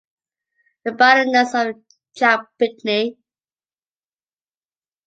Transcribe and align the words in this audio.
The 0.83 0.93
Baroness 0.93 1.53
of 1.53 1.75
Champigny. 2.17 3.19